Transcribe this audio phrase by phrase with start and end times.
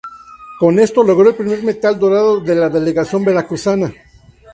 [0.59, 3.93] Con esto logró el primer metal dorado de la delegación veracruzana.